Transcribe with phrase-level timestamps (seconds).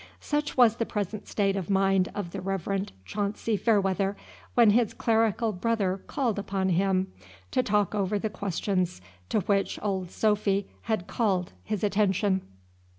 [0.19, 4.17] Such was the present state of mind of the Reverend Chauncy Fairweather,
[4.55, 7.13] when his clerical brother called upon him
[7.51, 12.41] to talk over the questions to which old Sophy had called his attention.